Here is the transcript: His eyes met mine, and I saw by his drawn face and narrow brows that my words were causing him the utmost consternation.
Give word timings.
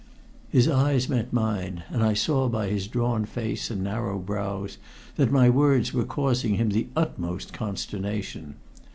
His 0.49 0.67
eyes 0.67 1.07
met 1.07 1.31
mine, 1.31 1.83
and 1.91 2.01
I 2.01 2.15
saw 2.15 2.47
by 2.49 2.69
his 2.69 2.87
drawn 2.87 3.23
face 3.23 3.69
and 3.69 3.83
narrow 3.83 4.17
brows 4.17 4.79
that 5.15 5.31
my 5.31 5.47
words 5.47 5.93
were 5.93 6.05
causing 6.05 6.55
him 6.55 6.69
the 6.71 6.87
utmost 6.95 7.53
consternation. 7.53 8.55